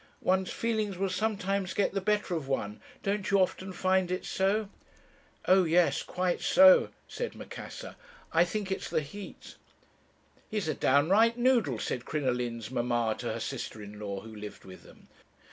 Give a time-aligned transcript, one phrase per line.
[0.23, 4.67] One's feelings will sometimes get the better of one; don't you often find it so?'
[5.47, 6.01] "'O yes!
[6.01, 7.95] quite so,' said Macassar.
[8.33, 9.57] 'I think it's the heat.'
[10.49, 14.81] "'He's a downright noodle,' said Crinoline's mamma to her sister in law, who lived with
[14.81, 15.07] them.